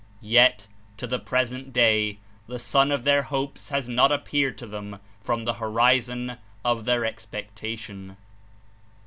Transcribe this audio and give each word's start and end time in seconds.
Yet, 0.23 0.67
to 0.97 1.05
the 1.05 1.19
present 1.19 1.71
day, 1.73 2.17
the 2.47 2.57
Sun 2.57 2.91
of 2.91 3.03
their 3.03 3.21
hopes 3.21 3.69
has 3.69 3.87
not 3.87 4.11
appeared 4.11 4.57
to 4.57 4.65
them 4.65 4.97
'from 5.21 5.45
the 5.45 5.53
horizon 5.61 6.37
of 6.65 6.85
their 6.85 7.05
expectation. 7.05 8.17